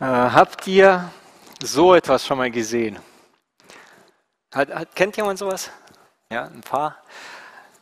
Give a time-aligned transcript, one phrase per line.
[0.00, 1.10] Äh, habt ihr
[1.62, 2.98] so etwas schon mal gesehen?
[4.54, 5.70] Hat, hat, kennt jemand sowas?
[6.32, 6.96] Ja, ein paar.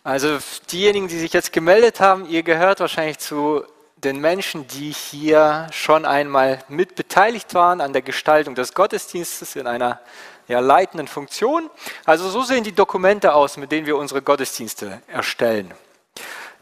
[0.03, 0.39] Also
[0.73, 3.63] diejenigen, die sich jetzt gemeldet haben, ihr gehört wahrscheinlich zu
[3.97, 9.69] den Menschen, die hier schon einmal mit beteiligt waren an der Gestaltung des Gottesdienstes in
[9.69, 10.01] einer
[10.49, 11.71] ja, leitenden Funktion.
[12.05, 15.73] Also so sehen die Dokumente aus, mit denen wir unsere Gottesdienste erstellen.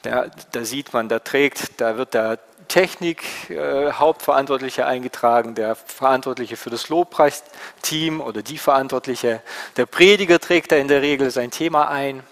[0.02, 6.56] Da, da sieht man, da trägt, da wird der Technik äh, Hauptverantwortliche eingetragen, der Verantwortliche
[6.56, 9.42] für das Lobpreisteam oder die Verantwortliche.
[9.76, 12.22] Der Prediger trägt da in der Regel sein Thema ein.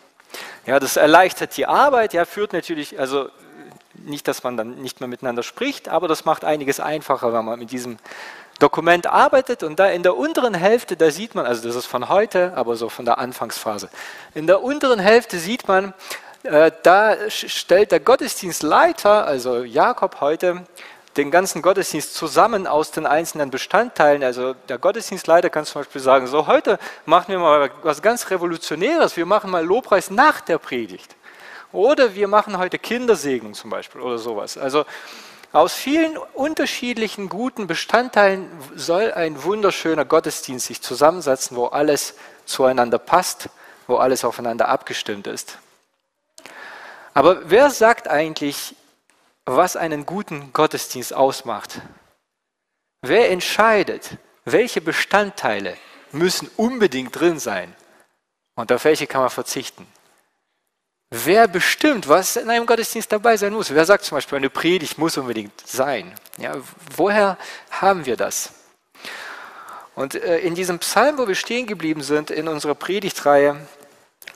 [0.66, 3.28] Ja, das erleichtert die Arbeit, ja, führt natürlich, also
[3.94, 7.58] nicht, dass man dann nicht mehr miteinander spricht, aber das macht einiges einfacher, wenn man
[7.58, 7.98] mit diesem
[8.58, 9.62] Dokument arbeitet.
[9.62, 12.76] Und da in der unteren Hälfte, da sieht man, also das ist von heute, aber
[12.76, 13.88] so von der Anfangsphase,
[14.34, 15.94] in der unteren Hälfte sieht man,
[16.44, 20.64] da stellt der Gottesdienstleiter, also Jakob heute,
[21.16, 24.22] den ganzen Gottesdienst zusammen aus den einzelnen Bestandteilen.
[24.22, 29.16] Also der Gottesdienstleiter kann zum Beispiel sagen, so heute machen wir mal was ganz Revolutionäres,
[29.16, 31.16] wir machen mal Lobpreis nach der Predigt.
[31.72, 34.58] Oder wir machen heute Kindersegnung zum Beispiel oder sowas.
[34.58, 34.84] Also
[35.52, 43.48] aus vielen unterschiedlichen guten Bestandteilen soll ein wunderschöner Gottesdienst sich zusammensetzen, wo alles zueinander passt,
[43.86, 45.58] wo alles aufeinander abgestimmt ist.
[47.14, 48.74] Aber wer sagt eigentlich,
[49.46, 51.80] was einen guten Gottesdienst ausmacht?
[53.02, 55.76] Wer entscheidet, welche Bestandteile
[56.10, 57.74] müssen unbedingt drin sein
[58.56, 59.86] und auf welche kann man verzichten?
[61.10, 63.72] Wer bestimmt, was in einem Gottesdienst dabei sein muss?
[63.72, 66.12] Wer sagt zum Beispiel, eine Predigt muss unbedingt sein?
[66.38, 66.56] Ja,
[66.96, 67.38] woher
[67.70, 68.52] haben wir das?
[69.94, 73.64] Und äh, in diesem Psalm, wo wir stehen geblieben sind, in unserer Predigtreihe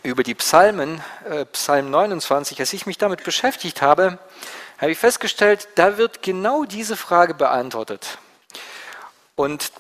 [0.03, 4.19] über die Psalmen, äh, Psalm 29, als ich mich damit beschäftigt habe,
[4.78, 8.19] habe ich festgestellt, da wird genau diese Frage beantwortet.
[9.34, 9.72] Und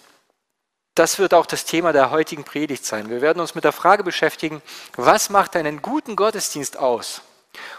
[0.94, 3.08] das wird auch das Thema der heutigen Predigt sein.
[3.08, 4.60] Wir werden uns mit der Frage beschäftigen,
[4.96, 7.22] was macht einen guten Gottesdienst aus?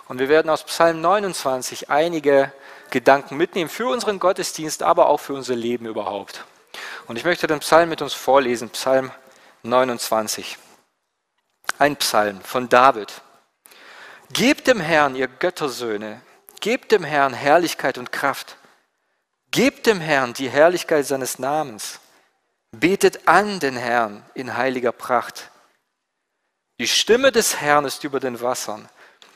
[0.08, 2.54] Und wir werden aus Psalm 29 einige
[2.90, 6.46] Gedanken mitnehmen für unseren Gottesdienst, aber auch für unser Leben überhaupt.
[7.08, 9.12] Und ich möchte den Psalm mit uns vorlesen, Psalm
[9.64, 10.58] 29.
[11.80, 13.22] Ein Psalm von David.
[14.34, 16.22] Gebt dem Herrn, ihr Göttersöhne,
[16.60, 18.58] gebt dem Herrn Herrlichkeit und Kraft.
[19.52, 22.02] Gebt dem Herrn die Herrlichkeit seines Namens.
[22.72, 25.52] Betet an den Herrn in heiliger Pracht.
[26.80, 28.90] Die Stimme des Herrn ist über den Wassern.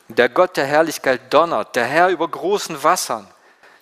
[0.10, 3.26] Der Gott der Herrlichkeit donnert, der Herr über großen Wassern.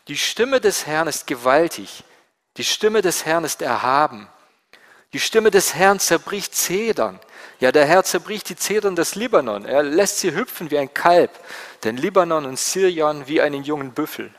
[0.07, 2.03] Die Stimme des Herrn ist gewaltig.
[2.57, 4.28] Die Stimme des Herrn ist erhaben.
[5.13, 7.19] Die Stimme des Herrn zerbricht Zedern.
[7.59, 9.66] Ja, der Herr zerbricht die Zedern des Libanon.
[9.66, 11.31] Er lässt sie hüpfen wie ein Kalb,
[11.84, 14.34] den Libanon und Sirion wie einen jungen Büffel.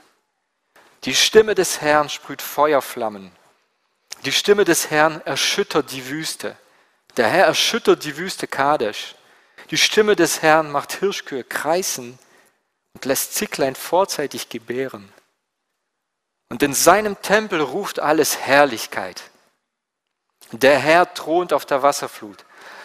[1.04, 3.32] Die Stimme des Herrn sprüht Feuerflammen.
[4.24, 6.56] Die Stimme des Herrn erschüttert die Wüste.
[7.16, 9.16] Der Herr erschüttert die Wüste Kadesh.
[9.70, 12.18] Die Stimme des Herrn macht Hirschkühe kreisen
[12.94, 15.12] und lässt Zicklein vorzeitig gebären.
[16.48, 19.22] Und in seinem Tempel ruft alles Herrlichkeit.
[20.52, 22.44] Der Herr thront auf der Wasserflut.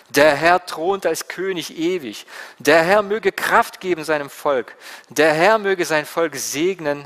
[0.09, 2.25] Der Herr thront als König ewig.
[2.59, 4.75] Der Herr möge Kraft geben seinem Volk.
[5.09, 7.05] Der Herr möge sein Volk segnen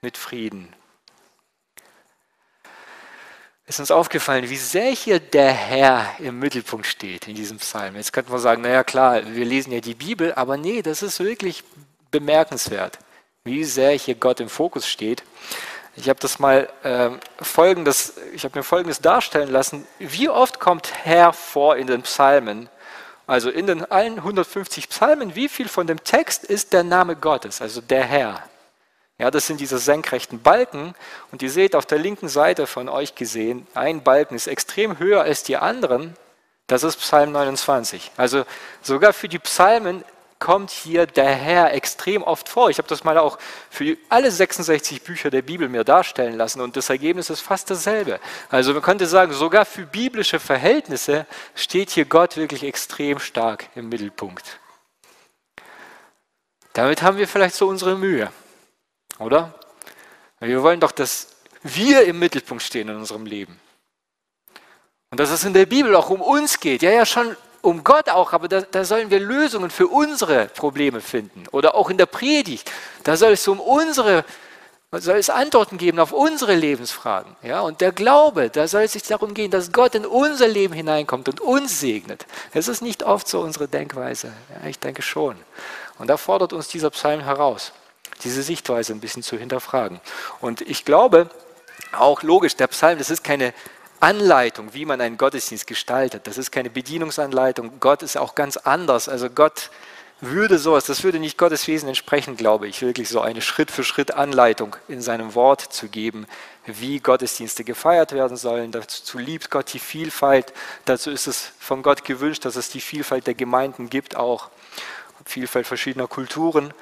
[0.00, 0.74] mit Frieden
[3.68, 7.96] ist uns aufgefallen, wie sehr hier der Herr im Mittelpunkt steht in diesem Psalm.
[7.96, 11.20] Jetzt könnte man sagen, naja klar, wir lesen ja die Bibel, aber nee, das ist
[11.20, 11.62] wirklich
[12.10, 12.98] bemerkenswert,
[13.44, 15.22] wie sehr hier Gott im Fokus steht.
[16.00, 17.10] Ich habe das mal äh,
[17.42, 19.84] folgendes, ich habe mir folgendes darstellen lassen.
[19.98, 22.68] Wie oft kommt Herr vor in den Psalmen?
[23.26, 27.60] Also in den allen 150 Psalmen, wie viel von dem Text ist der Name Gottes,
[27.60, 28.42] also der Herr?
[29.18, 30.94] Ja, das sind diese senkrechten Balken
[31.32, 35.22] und ihr seht auf der linken Seite von euch gesehen, ein Balken ist extrem höher
[35.22, 36.16] als die anderen.
[36.68, 38.12] Das ist Psalm 29.
[38.16, 38.44] Also
[38.82, 40.04] sogar für die Psalmen
[40.38, 42.70] kommt hier der Herr extrem oft vor.
[42.70, 43.38] Ich habe das mal auch
[43.70, 48.20] für alle 66 Bücher der Bibel mir darstellen lassen und das Ergebnis ist fast dasselbe.
[48.48, 53.88] Also man könnte sagen, sogar für biblische Verhältnisse steht hier Gott wirklich extrem stark im
[53.88, 54.60] Mittelpunkt.
[56.72, 58.30] Damit haben wir vielleicht so unsere Mühe
[59.18, 59.54] oder?
[60.40, 61.28] Wir wollen doch, dass
[61.62, 63.58] wir im Mittelpunkt stehen in unserem Leben.
[65.10, 66.82] Und dass es in der Bibel auch um uns geht.
[66.82, 71.00] Ja, ja, schon um Gott auch, aber da, da, sollen wir Lösungen für unsere Probleme
[71.00, 71.44] finden.
[71.50, 72.70] Oder auch in der Predigt.
[73.04, 74.24] Da soll es um unsere,
[74.92, 77.36] soll es Antworten geben auf unsere Lebensfragen.
[77.42, 80.74] Ja, und der Glaube, da soll es sich darum gehen, dass Gott in unser Leben
[80.74, 82.26] hineinkommt und uns segnet.
[82.52, 84.32] Es ist nicht oft so unsere Denkweise.
[84.54, 85.36] Ja, ich denke schon.
[85.98, 87.72] Und da fordert uns dieser Psalm heraus
[88.24, 90.00] diese Sichtweise ein bisschen zu hinterfragen.
[90.40, 91.30] Und ich glaube,
[91.92, 93.54] auch logisch, der Psalm, das ist keine
[94.00, 96.26] Anleitung, wie man einen Gottesdienst gestaltet.
[96.26, 97.80] Das ist keine Bedienungsanleitung.
[97.80, 99.08] Gott ist auch ganz anders.
[99.08, 99.70] Also Gott
[100.20, 105.00] würde sowas, das würde nicht Gottes Wesen entsprechen, glaube ich, wirklich so eine Schritt-für-Schritt-Anleitung in
[105.00, 106.26] seinem Wort zu geben,
[106.66, 108.72] wie Gottesdienste gefeiert werden sollen.
[108.72, 110.52] Dazu liebt Gott die Vielfalt.
[110.86, 114.50] Dazu ist es von Gott gewünscht, dass es die Vielfalt der Gemeinden gibt, auch
[115.24, 116.74] Vielfalt verschiedener Kulturen.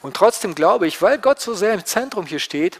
[0.00, 2.78] Und trotzdem glaube ich, weil Gott so sehr im Zentrum hier steht,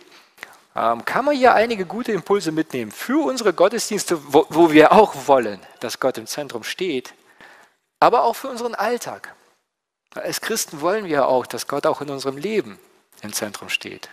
[0.77, 5.27] ähm, kann man hier einige gute Impulse mitnehmen für unsere Gottesdienste, wo, wo wir auch
[5.27, 7.15] wollen, dass Gott im Zentrum steht,
[8.01, 9.35] aber auch für unseren Alltag.
[10.15, 12.79] Als Christen wollen wir auch, dass Gott auch in unserem Leben
[13.23, 14.09] im Zentrum steht.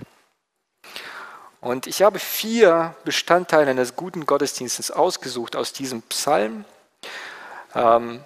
[1.59, 6.65] Und ich habe vier Bestandteile eines guten Gottesdienstes ausgesucht aus diesem Psalm.
[7.75, 8.25] Ähm,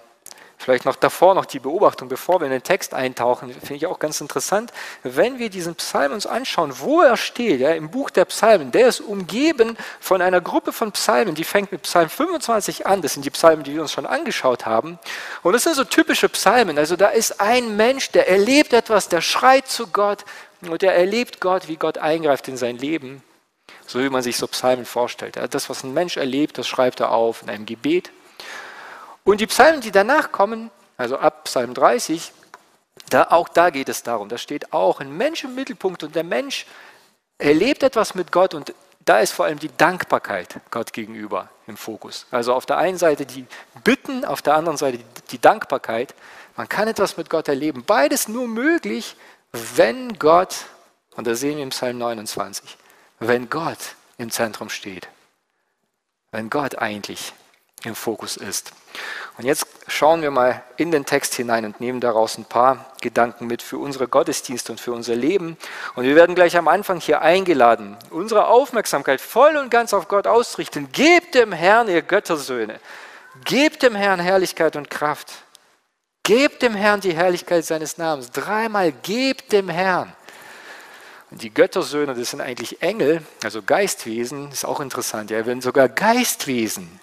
[0.58, 3.98] Vielleicht noch davor noch die Beobachtung, bevor wir in den Text eintauchen, finde ich auch
[3.98, 4.72] ganz interessant.
[5.02, 8.88] Wenn wir diesen Psalm uns anschauen, wo er steht, ja, im Buch der Psalmen, der
[8.88, 13.02] ist umgeben von einer Gruppe von Psalmen, die fängt mit Psalm 25 an.
[13.02, 14.98] Das sind die Psalmen, die wir uns schon angeschaut haben.
[15.42, 16.78] Und das sind so typische Psalmen.
[16.78, 20.24] Also da ist ein Mensch, der erlebt etwas, der schreit zu Gott
[20.62, 23.22] und der erlebt Gott, wie Gott eingreift in sein Leben.
[23.86, 25.38] So wie man sich so Psalmen vorstellt.
[25.50, 28.10] Das, was ein Mensch erlebt, das schreibt er auf in einem Gebet.
[29.26, 32.32] Und die Psalmen, die danach kommen, also ab Psalm 30,
[33.10, 36.22] da, auch da geht es darum, da steht auch ein Mensch im Mittelpunkt und der
[36.22, 36.64] Mensch
[37.36, 38.72] erlebt etwas mit Gott und
[39.04, 42.26] da ist vor allem die Dankbarkeit Gott gegenüber im Fokus.
[42.30, 43.44] Also auf der einen Seite die
[43.82, 45.00] Bitten, auf der anderen Seite
[45.32, 46.14] die Dankbarkeit.
[46.56, 47.82] Man kann etwas mit Gott erleben.
[47.84, 49.16] Beides nur möglich,
[49.50, 50.54] wenn Gott,
[51.16, 52.76] und das sehen wir im Psalm 29,
[53.18, 55.08] wenn Gott im Zentrum steht.
[56.30, 57.32] Wenn Gott eigentlich
[57.86, 58.72] im Fokus ist.
[59.38, 63.46] Und jetzt schauen wir mal in den Text hinein und nehmen daraus ein paar Gedanken
[63.46, 65.56] mit für unsere Gottesdienste und für unser Leben.
[65.94, 70.26] Und wir werden gleich am Anfang hier eingeladen, unsere Aufmerksamkeit voll und ganz auf Gott
[70.26, 70.90] ausrichten.
[70.92, 72.80] Gebt dem Herrn, ihr Göttersöhne,
[73.44, 75.32] gebt dem Herrn Herrlichkeit und Kraft.
[76.22, 78.32] Gebt dem Herrn die Herrlichkeit seines Namens.
[78.32, 80.12] Dreimal gebt dem Herrn.
[81.30, 85.30] Und die Göttersöhne, das sind eigentlich Engel, also Geistwesen, ist auch interessant.
[85.30, 87.00] Ja, wenn sogar Geistwesen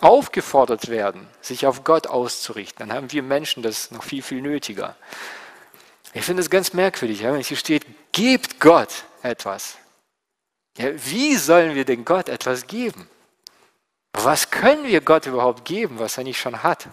[0.00, 4.96] aufgefordert werden, sich auf Gott auszurichten, dann haben wir Menschen das noch viel, viel nötiger.
[6.12, 9.76] Ich finde es ganz merkwürdig, wenn hier steht, gebt Gott etwas.
[10.78, 13.08] Ja, wie sollen wir denn Gott etwas geben?
[14.12, 16.88] Was können wir Gott überhaupt geben, was er nicht schon hat?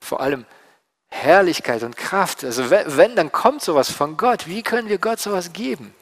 [0.00, 0.44] Vor allem
[1.08, 2.44] Herrlichkeit und Kraft.
[2.44, 5.94] Also wenn, dann kommt sowas von Gott, wie können wir Gott sowas geben?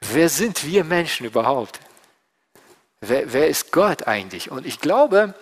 [0.00, 1.80] Wer sind wir Menschen überhaupt?
[3.00, 4.50] Wer, wer ist Gott eigentlich?
[4.50, 5.34] Und ich glaube,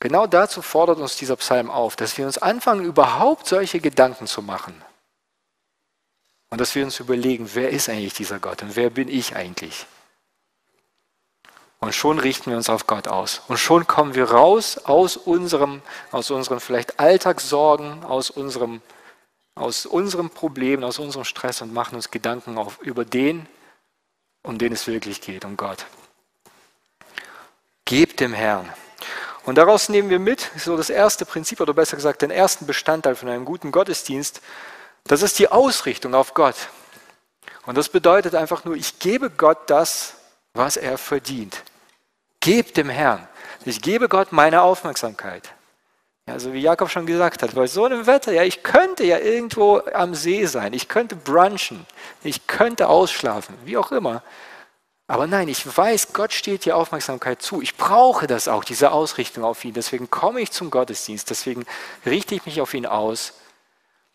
[0.00, 4.42] genau dazu fordert uns dieser Psalm auf, dass wir uns anfangen, überhaupt solche Gedanken zu
[4.42, 4.82] machen.
[6.50, 9.86] Und dass wir uns überlegen, wer ist eigentlich dieser Gott und wer bin ich eigentlich?
[11.80, 13.42] Und schon richten wir uns auf Gott aus.
[13.46, 18.82] Und schon kommen wir raus aus unserem, aus unseren vielleicht Alltagssorgen, aus unserem,
[19.54, 23.46] aus unserem Problem, aus unserem Stress und machen uns Gedanken auf, über den,
[24.42, 25.86] um den es wirklich geht, um Gott.
[28.20, 28.68] Dem Herrn.
[29.44, 33.14] Und daraus nehmen wir mit, so das erste Prinzip oder besser gesagt den ersten Bestandteil
[33.14, 34.42] von einem guten Gottesdienst,
[35.04, 36.56] das ist die Ausrichtung auf Gott.
[37.64, 40.14] Und das bedeutet einfach nur, ich gebe Gott das,
[40.52, 41.62] was er verdient.
[42.40, 43.26] Gebt dem Herrn.
[43.64, 45.54] Ich gebe Gott meine Aufmerksamkeit.
[46.26, 49.18] Ja, so wie Jakob schon gesagt hat, bei so einem Wetter, ja, ich könnte ja
[49.18, 51.86] irgendwo am See sein, ich könnte brunchen,
[52.22, 54.22] ich könnte ausschlafen, wie auch immer.
[55.10, 57.62] Aber nein, ich weiß, Gott steht dir Aufmerksamkeit zu.
[57.62, 59.72] Ich brauche das auch, diese Ausrichtung auf ihn.
[59.72, 61.30] Deswegen komme ich zum Gottesdienst.
[61.30, 61.64] Deswegen
[62.04, 63.32] richte ich mich auf ihn aus.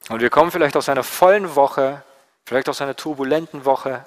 [0.09, 2.03] Und wir kommen vielleicht aus einer vollen Woche,
[2.45, 4.05] vielleicht aus einer turbulenten Woche,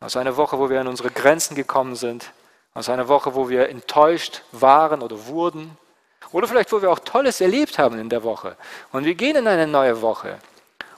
[0.00, 2.32] aus einer Woche, wo wir an unsere Grenzen gekommen sind,
[2.72, 5.76] aus einer Woche, wo wir enttäuscht waren oder wurden,
[6.32, 8.56] oder vielleicht, wo wir auch Tolles erlebt haben in der Woche.
[8.92, 10.38] Und wir gehen in eine neue Woche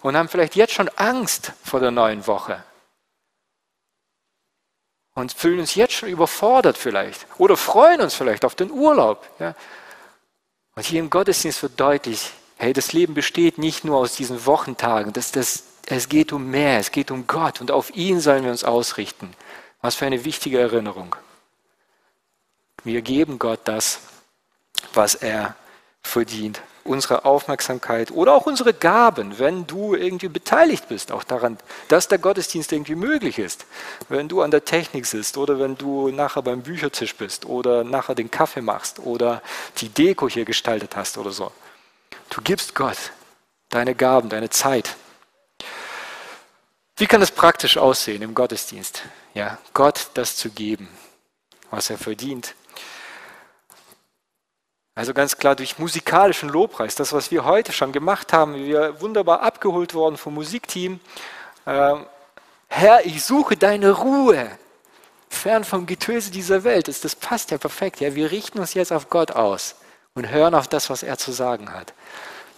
[0.03, 2.63] und haben vielleicht jetzt schon Angst vor der neuen Woche
[5.21, 9.29] und fühlen uns jetzt schon überfordert vielleicht oder freuen uns vielleicht auf den Urlaub.
[9.39, 9.55] Ja.
[10.75, 15.13] Und hier im Gottesdienst wird deutlich, hey, das Leben besteht nicht nur aus diesen Wochentagen,
[15.13, 18.51] das, das, es geht um mehr, es geht um Gott und auf ihn sollen wir
[18.51, 19.33] uns ausrichten.
[19.83, 21.17] Was für eine wichtige Erinnerung.
[22.85, 24.01] Wir geben Gott das,
[24.93, 25.57] was er
[26.03, 31.57] verdient unsere Aufmerksamkeit oder auch unsere Gaben, wenn du irgendwie beteiligt bist, auch daran,
[31.89, 33.65] dass der Gottesdienst irgendwie möglich ist.
[34.09, 38.17] Wenn du an der Technik sitzt oder wenn du nachher beim Büchertisch bist oder nachher
[38.17, 39.41] den Kaffee machst oder
[39.79, 41.53] die Deko hier gestaltet hast oder so.
[42.29, 42.99] Du gibst Gott
[43.69, 44.97] deine Gaben, deine Zeit.
[46.97, 49.03] Wie kann es praktisch aussehen im Gottesdienst?
[49.33, 50.89] Ja, Gott das zu geben.
[51.71, 52.57] was er verdient.
[55.01, 59.41] Also ganz klar durch musikalischen Lobpreis, das, was wir heute schon gemacht haben, wir wunderbar
[59.41, 61.01] abgeholt worden vom Musikteam.
[61.65, 61.95] Äh,
[62.69, 64.51] Herr, ich suche deine Ruhe,
[65.31, 66.87] fern vom Getöse dieser Welt.
[66.87, 68.01] Das, das passt ja perfekt.
[68.01, 69.77] Ja, wir richten uns jetzt auf Gott aus
[70.15, 71.95] und hören auf das, was er zu sagen hat.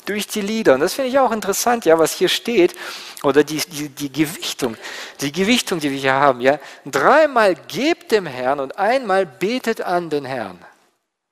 [0.07, 0.75] Durch die Lieder.
[0.75, 2.75] Und das finde ich auch interessant, ja, was hier steht,
[3.23, 4.77] oder die, die, die Gewichtung,
[5.21, 6.41] die Gewichtung, die wir hier haben.
[6.41, 6.59] Ja.
[6.87, 10.59] Dreimal gebt dem Herrn und einmal betet an den Herrn.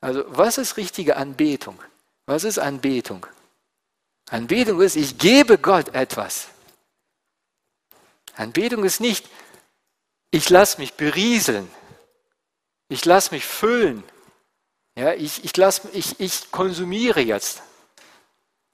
[0.00, 1.78] Also, was ist richtige Anbetung?
[2.26, 3.26] Was ist Anbetung?
[4.30, 6.48] Anbetung ist, ich gebe Gott etwas.
[8.34, 9.28] Anbetung ist nicht,
[10.30, 11.68] ich lasse mich berieseln,
[12.88, 14.04] ich lasse mich füllen,
[14.96, 17.62] ja, ich, ich, lass, ich, ich konsumiere jetzt,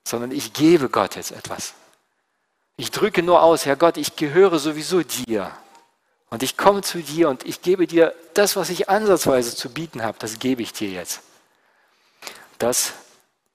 [0.06, 1.74] sondern ich gebe Gott jetzt etwas.
[2.76, 5.56] Ich drücke nur aus, Herr Gott, ich gehöre sowieso dir.
[6.30, 10.02] Und ich komme zu dir und ich gebe dir das, was ich ansatzweise zu bieten
[10.02, 11.20] habe, das gebe ich dir jetzt.
[12.58, 12.92] Das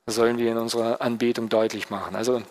[0.06, 2.16] sollen wir in unserer Anbetung deutlich machen.
[2.16, 2.42] Also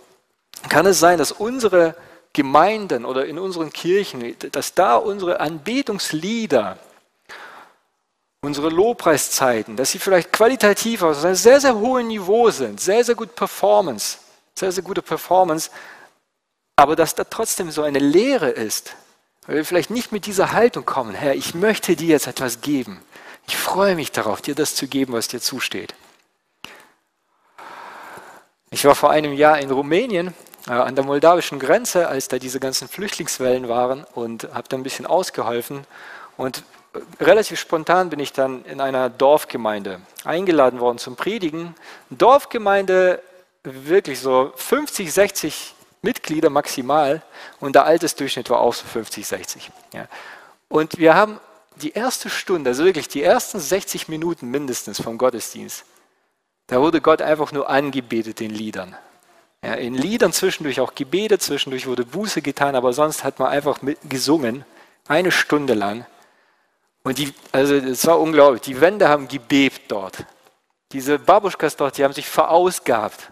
[0.68, 1.94] kann es sein, dass unsere
[2.32, 6.78] Gemeinden oder in unseren Kirchen, dass da unsere Anbetungslieder,
[8.42, 13.14] unsere Lobpreiszeiten, dass sie vielleicht qualitativ auf einem sehr, sehr hohen Niveau sind, sehr, sehr
[13.14, 14.18] gut Performance,
[14.54, 15.70] sehr, sehr gute Performance,
[16.76, 18.94] aber dass da trotzdem so eine Lehre ist,
[19.50, 23.02] weil wir vielleicht nicht mit dieser Haltung kommen, Herr, ich möchte dir jetzt etwas geben.
[23.48, 25.92] Ich freue mich darauf, dir das zu geben, was dir zusteht.
[28.70, 30.34] Ich war vor einem Jahr in Rumänien
[30.68, 34.84] äh, an der moldawischen Grenze, als da diese ganzen Flüchtlingswellen waren und habe da ein
[34.84, 35.84] bisschen ausgeholfen.
[36.36, 36.62] Und
[36.94, 41.74] äh, relativ spontan bin ich dann in einer Dorfgemeinde eingeladen worden zum Predigen.
[42.10, 43.20] Dorfgemeinde,
[43.64, 47.22] wirklich so 50, 60 Mitglieder maximal
[47.60, 49.70] und der Altersdurchschnitt war auch so 50, 60.
[49.92, 50.06] Ja.
[50.68, 51.40] Und wir haben
[51.76, 55.84] die erste Stunde, also wirklich die ersten 60 Minuten mindestens vom Gottesdienst,
[56.66, 58.96] da wurde Gott einfach nur angebetet in Liedern.
[59.62, 63.80] Ja, in Liedern zwischendurch auch gebetet, zwischendurch wurde Buße getan, aber sonst hat man einfach
[64.08, 64.64] gesungen,
[65.06, 66.06] eine Stunde lang.
[67.02, 70.24] Und die, also es war unglaublich, die Wände haben gebebt dort.
[70.92, 73.30] Diese Babuschkas dort, die haben sich verausgabt.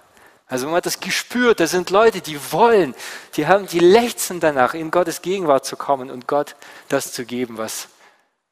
[0.49, 2.95] Also man hat das gespürt, das sind Leute, die wollen,
[3.35, 6.57] die haben, die lechzen danach, in Gottes Gegenwart zu kommen und Gott
[6.89, 7.89] das zu geben, was,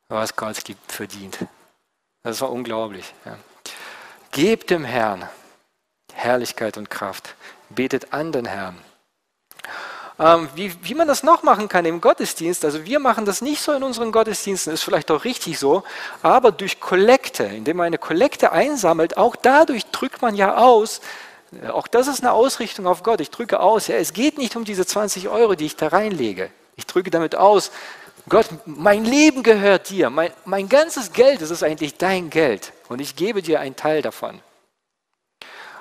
[0.08, 1.38] was Gott verdient.
[2.22, 3.14] Das war unglaublich.
[3.24, 3.38] Ja.
[4.30, 5.26] Gebt dem Herrn
[6.16, 7.34] Herrlichkeit und Kraft.
[7.68, 8.78] Betet an den Herrn.
[10.18, 13.60] Ähm, wie, wie man das noch machen kann im Gottesdienst, also wir machen das nicht
[13.60, 15.84] so in unseren Gottesdiensten, ist vielleicht auch richtig so,
[16.22, 21.02] aber durch Kollekte, indem man eine Kollekte einsammelt, auch dadurch drückt man ja aus,
[21.72, 23.20] auch das ist eine Ausrichtung auf Gott.
[23.20, 26.50] Ich drücke aus, ja, es geht nicht um diese 20 Euro, die ich da reinlege.
[26.76, 27.70] Ich drücke damit aus,
[28.28, 33.00] Gott, mein Leben gehört dir, mein, mein ganzes Geld, das ist eigentlich dein Geld und
[33.00, 34.40] ich gebe dir einen Teil davon.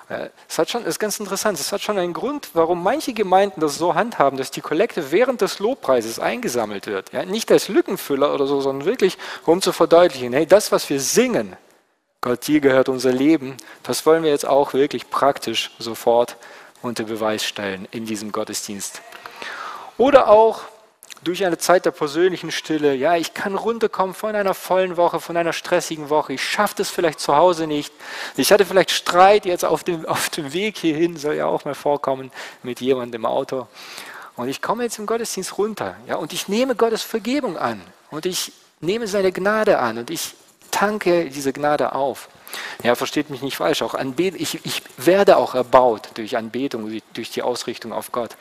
[0.09, 3.77] Äh, es schon, ist ganz interessant, es hat schon einen Grund, warum manche Gemeinden das
[3.77, 7.11] so handhaben, dass die Kollekte während des Lobpreises eingesammelt wird.
[7.11, 10.99] Ja, nicht als Lückenfüller oder so, sondern wirklich, um zu verdeutlichen, hey, das, was wir
[10.99, 11.57] singen,
[12.25, 16.37] Gott, dir gehört unser Leben, das wollen wir jetzt auch wirklich praktisch sofort
[16.81, 19.03] unter Beweis stellen in diesem Gottesdienst.
[19.99, 20.61] Oder auch
[21.23, 25.37] durch eine Zeit der persönlichen Stille, ja, ich kann runterkommen von einer vollen Woche, von
[25.37, 27.93] einer stressigen Woche, ich schaffe das vielleicht zu Hause nicht,
[28.37, 31.75] ich hatte vielleicht Streit jetzt auf dem, auf dem Weg hierhin, soll ja auch mal
[31.75, 32.31] vorkommen,
[32.63, 33.67] mit jemandem im Auto.
[34.35, 37.83] Und ich komme jetzt im Gottesdienst runter, ja, und ich nehme Gottes Vergebung an.
[38.09, 39.99] Und ich nehme seine Gnade an.
[39.99, 40.33] Und ich
[40.75, 42.27] tanke diese Gnade auf.
[42.83, 47.29] Ja, versteht mich nicht falsch, auch Anbet ich, ich werde auch erbaut durch Anbetung, durch
[47.29, 48.35] die Ausrichtung auf Gott.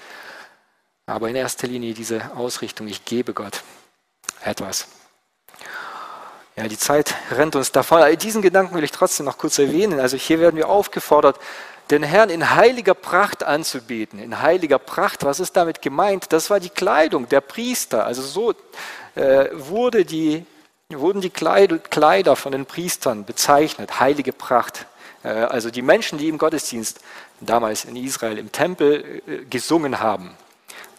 [1.06, 3.62] Aber in erster Linie diese Ausrichtung, ich gebe Gott
[4.42, 4.88] etwas.
[6.56, 8.00] Ja, die Zeit rennt uns davon.
[8.18, 10.00] Diesen Gedanken will ich trotzdem noch kurz erwähnen.
[10.00, 11.38] Also hier werden wir aufgefordert,
[11.90, 14.18] den Herrn in heiliger Pracht anzubeten.
[14.18, 16.32] In heiliger Pracht, was ist damit gemeint?
[16.32, 18.06] Das war die Kleidung der Priester.
[18.06, 18.54] Also so
[19.14, 20.46] äh, wurde die,
[20.92, 24.00] wurden die Kleider von den Priestern bezeichnet.
[24.00, 24.86] Heilige Pracht.
[25.22, 27.00] Äh, also die Menschen, die im Gottesdienst
[27.40, 30.36] damals in Israel im Tempel äh, gesungen haben.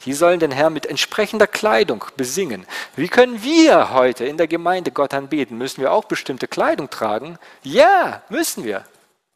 [0.05, 2.67] Die sollen den Herrn mit entsprechender Kleidung besingen.
[2.95, 5.57] Wie können wir heute in der Gemeinde Gott anbeten?
[5.57, 7.39] Müssen wir auch bestimmte Kleidung tragen?
[7.63, 8.85] Ja, müssen wir.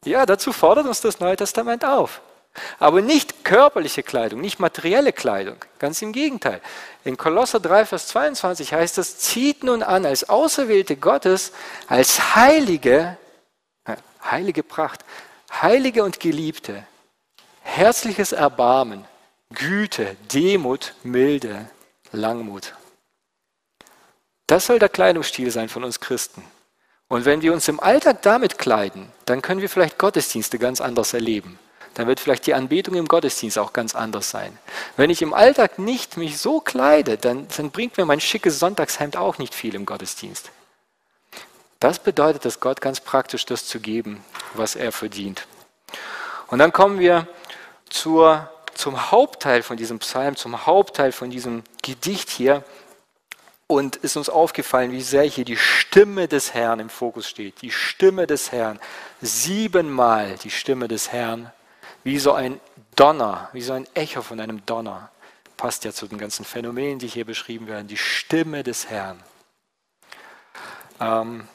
[0.04, 2.20] Ja, dazu fordert uns das Neue Testament auf.
[2.78, 5.56] Aber nicht körperliche Kleidung, nicht materielle Kleidung.
[5.78, 6.60] Ganz im Gegenteil.
[7.04, 11.52] In Kolosser 3, Vers 22 heißt es, zieht nun an als Auserwählte Gottes,
[11.86, 13.16] als Heilige,
[13.84, 15.04] äh, heilige Pracht,
[15.50, 16.84] Heilige und Geliebte,
[17.62, 19.04] herzliches Erbarmen,
[19.54, 21.70] Güte, Demut, Milde,
[22.12, 22.74] Langmut.
[24.46, 26.44] Das soll der Kleidungsstil sein von uns Christen.
[27.08, 31.12] Und wenn wir uns im Alltag damit kleiden, dann können wir vielleicht Gottesdienste ganz anders
[31.14, 31.58] erleben.
[31.94, 34.56] Dann wird vielleicht die Anbetung im Gottesdienst auch ganz anders sein.
[34.96, 39.16] Wenn ich im Alltag nicht mich so kleide, dann, dann bringt mir mein schickes Sonntagshemd
[39.16, 40.50] auch nicht viel im Gottesdienst.
[41.80, 44.22] Das bedeutet es Gott ganz praktisch, das zu geben,
[44.54, 45.46] was er verdient.
[46.48, 47.26] Und dann kommen wir
[47.88, 52.64] zur, zum Hauptteil von diesem Psalm, zum Hauptteil von diesem Gedicht hier.
[53.66, 57.62] Und ist uns aufgefallen, wie sehr hier die Stimme des Herrn im Fokus steht.
[57.62, 58.80] Die Stimme des Herrn.
[59.20, 61.52] Siebenmal die Stimme des Herrn.
[62.02, 62.60] Wie so ein
[62.96, 65.10] Donner, wie so ein Echo von einem Donner.
[65.56, 67.86] Passt ja zu den ganzen Phänomenen, die hier beschrieben werden.
[67.86, 69.22] Die Stimme des Herrn.
[71.00, 71.48] Ähm,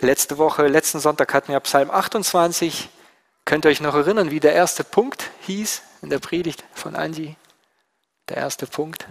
[0.00, 2.88] letzte Woche, letzten Sonntag hatten wir Psalm 28.
[3.44, 7.36] Könnt ihr euch noch erinnern, wie der erste Punkt hieß in der Predigt von Angie?
[8.28, 9.06] Der erste Punkt.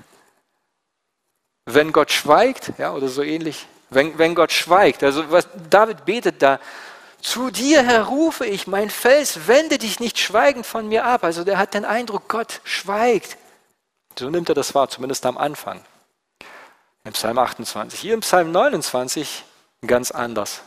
[1.65, 3.67] Wenn Gott schweigt, ja, oder so ähnlich.
[3.89, 6.59] Wenn, wenn Gott schweigt, also was David betet da,
[7.21, 11.23] zu dir, Herr, rufe ich, mein Fels, wende dich nicht schweigend von mir ab.
[11.23, 13.37] Also der hat den Eindruck, Gott schweigt.
[14.17, 15.81] So nimmt er das wahr, zumindest am Anfang.
[17.03, 17.99] Im Psalm 28.
[17.99, 19.43] Hier im Psalm 29
[19.85, 20.61] ganz anders.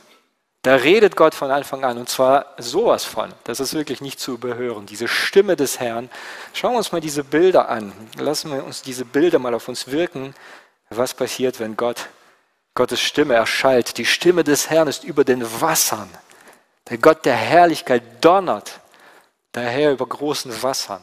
[0.62, 3.32] Da redet Gott von Anfang an und zwar sowas von.
[3.44, 4.86] Das ist wirklich nicht zu überhören.
[4.86, 6.08] Diese Stimme des Herrn.
[6.52, 7.92] Schauen wir uns mal diese Bilder an.
[8.16, 10.34] Lassen wir uns diese Bilder mal auf uns wirken.
[10.88, 12.08] Was passiert, wenn Gott,
[12.74, 13.98] Gottes Stimme erschallt?
[13.98, 16.08] Die Stimme des Herrn ist über den Wassern.
[16.88, 18.80] Der Gott der Herrlichkeit donnert
[19.52, 21.02] daher über großen Wassern.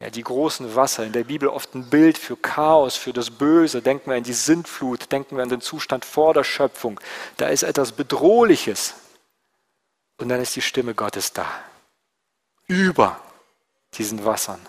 [0.00, 3.80] Ja, die großen Wasser, in der Bibel oft ein Bild für Chaos, für das Böse.
[3.80, 7.00] Denken wir an die Sintflut, denken wir an den Zustand vor der Schöpfung.
[7.38, 8.94] Da ist etwas Bedrohliches.
[10.18, 11.46] Und dann ist die Stimme Gottes da.
[12.66, 13.20] Über
[13.94, 14.60] diesen Wassern.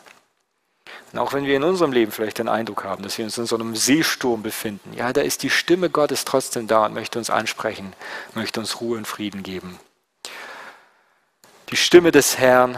[1.12, 3.46] Und auch wenn wir in unserem Leben vielleicht den Eindruck haben, dass wir uns in
[3.46, 7.30] so einem Seesturm befinden, ja, da ist die Stimme Gottes trotzdem da und möchte uns
[7.30, 7.94] ansprechen,
[8.34, 9.80] möchte uns Ruhe und Frieden geben.
[11.70, 12.78] Die Stimme des Herrn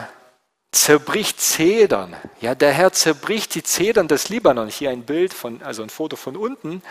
[0.71, 2.15] zerbricht Zedern.
[2.41, 4.67] Ja, der Herr zerbricht die Zedern des Libanon.
[4.67, 6.81] Hier ein Bild von, also ein Foto von unten.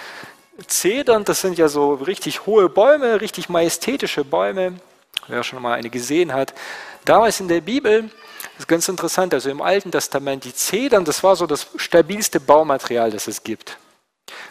[0.68, 4.74] Zedern, das sind ja so richtig hohe Bäume, richtig majestätische Bäume.
[5.26, 6.54] Wer schon mal eine gesehen hat.
[7.04, 11.24] Damals in der Bibel, das ist ganz interessant, also im Alten Testament, die Zedern, das
[11.24, 13.76] war so das stabilste Baumaterial, das es gibt.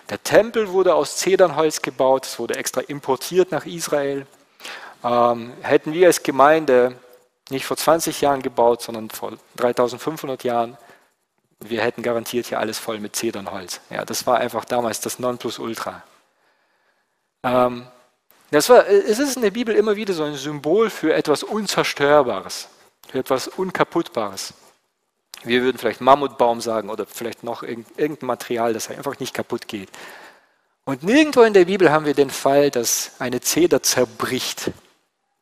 [0.10, 4.26] Der Tempel wurde aus Zedernholz gebaut, es wurde extra importiert nach Israel.
[5.04, 6.98] Ähm, hätten wir als Gemeinde
[7.50, 10.78] nicht vor 20 Jahren gebaut, sondern vor 3500 Jahren.
[11.60, 13.82] Wir hätten garantiert hier alles voll mit Zedernholz.
[13.90, 16.04] Ja, das war einfach damals das Nonplusultra.
[17.44, 17.88] Ähm,
[18.52, 22.70] das war, es ist in der Bibel immer wieder so ein Symbol für etwas Unzerstörbares,
[23.10, 24.54] für etwas Unkaputtbares.
[25.44, 29.90] Wir würden vielleicht Mammutbaum sagen oder vielleicht noch irgendein Material, das einfach nicht kaputt geht.
[30.86, 34.72] Und nirgendwo in der Bibel haben wir den Fall, dass eine Zeder zerbricht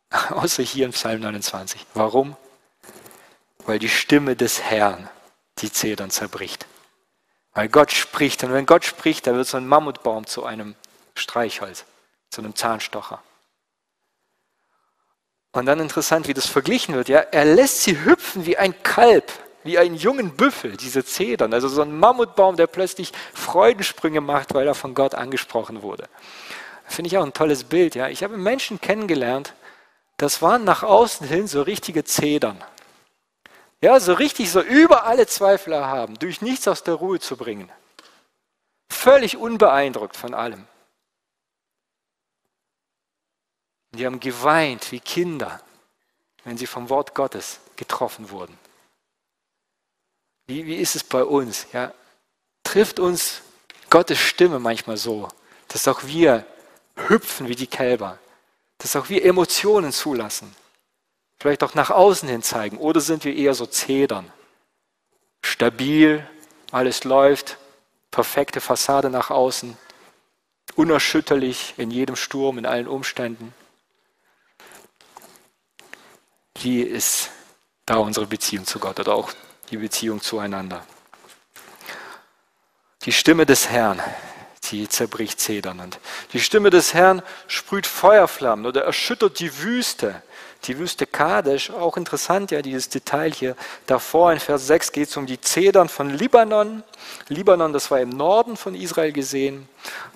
[0.29, 1.85] Außer hier in Psalm 29.
[1.93, 2.35] Warum?
[3.65, 5.09] Weil die Stimme des Herrn
[5.59, 6.65] die Zedern zerbricht.
[7.53, 10.75] Weil Gott spricht und wenn Gott spricht, da wird so ein Mammutbaum zu einem
[11.15, 11.85] Streichholz,
[12.29, 13.21] zu einem Zahnstocher.
[15.53, 17.07] Und dann interessant, wie das verglichen wird.
[17.07, 19.31] Ja, er lässt sie hüpfen wie ein Kalb,
[19.63, 21.53] wie einen jungen Büffel, diese Zedern.
[21.53, 26.09] Also so ein Mammutbaum, der plötzlich Freudensprünge macht, weil er von Gott angesprochen wurde.
[26.85, 27.95] Finde ich auch ein tolles Bild.
[27.95, 29.53] Ja, ich habe Menschen kennengelernt,
[30.17, 32.63] das waren nach außen hin so richtige Zedern.
[33.81, 37.71] Ja, so richtig so über alle Zweifel haben, durch nichts aus der Ruhe zu bringen.
[38.89, 40.65] Völlig unbeeindruckt von allem.
[43.91, 45.61] Die haben geweint wie Kinder,
[46.43, 48.57] wenn sie vom Wort Gottes getroffen wurden.
[50.47, 51.67] Wie, wie ist es bei uns?
[51.73, 51.93] Ja,
[52.63, 53.41] trifft uns
[53.89, 55.27] Gottes Stimme manchmal so,
[55.67, 56.45] dass auch wir
[56.95, 58.19] hüpfen wie die Kälber,
[58.77, 60.55] dass auch wir Emotionen zulassen.
[61.37, 62.77] Vielleicht auch nach außen hin zeigen.
[62.77, 64.31] Oder sind wir eher so Zedern?
[65.41, 66.27] Stabil,
[66.71, 67.57] alles läuft,
[68.11, 69.77] perfekte Fassade nach außen,
[70.75, 73.53] unerschütterlich in jedem Sturm, in allen Umständen.
[76.59, 77.29] Wie ist
[77.85, 79.31] da unsere Beziehung zu Gott oder auch
[79.69, 80.85] die Beziehung zueinander?
[83.03, 84.01] Die Stimme des Herrn,
[84.71, 85.79] die zerbricht Zedern.
[85.79, 85.99] Und
[86.33, 90.21] die Stimme des Herrn sprüht Feuerflammen oder erschüttert die Wüste.
[90.65, 93.55] Die Wüste Kadesh, auch interessant, ja, dieses Detail hier.
[93.85, 96.83] Davor in Vers 6 geht es um die Zedern von Libanon.
[97.27, 99.69] Libanon, das war im Norden von Israel gesehen.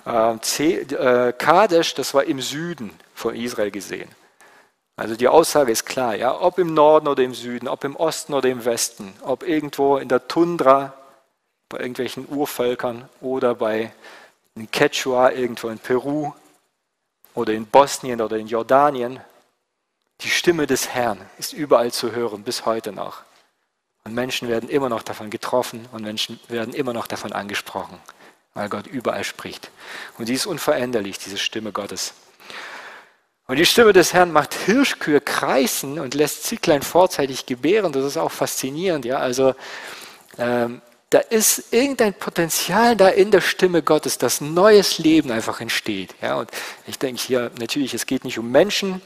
[0.06, 4.10] Äh, äh, Kadesh, das war im Süden von Israel gesehen.
[4.96, 8.34] Also die Aussage ist klar, ja, ob im Norden oder im Süden, ob im Osten
[8.34, 10.94] oder im Westen, ob irgendwo in der Tundra
[11.70, 13.92] bei irgendwelchen Urvölkern oder bei
[14.54, 16.32] in Quechua irgendwo in Peru
[17.34, 19.20] oder in Bosnien oder in Jordanien.
[20.20, 23.22] Die Stimme des Herrn ist überall zu hören, bis heute noch.
[24.04, 27.98] Und Menschen werden immer noch davon getroffen und Menschen werden immer noch davon angesprochen,
[28.54, 29.70] weil Gott überall spricht.
[30.18, 32.14] Und die ist unveränderlich, diese Stimme Gottes.
[33.46, 37.92] Und die Stimme des Herrn macht Hirschkühe kreisen und lässt Zicklein vorzeitig gebären.
[37.92, 39.04] Das ist auch faszinierend.
[39.04, 39.18] Ja?
[39.18, 39.54] Also
[40.38, 46.14] ähm, da ist irgendein Potenzial da in der Stimme Gottes, dass neues Leben einfach entsteht.
[46.22, 46.36] Ja?
[46.36, 46.50] Und
[46.86, 49.02] ich denke hier natürlich, es geht nicht um Menschen,